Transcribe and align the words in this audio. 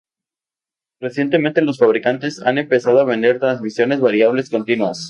Recientemente 0.99 1.61
los 1.61 1.77
fabricantes 1.77 2.41
han 2.41 2.57
empezado 2.57 3.01
a 3.01 3.05
vender 3.05 3.39
transmisiones 3.39 3.99
variables 3.99 4.49
continuas. 4.49 4.99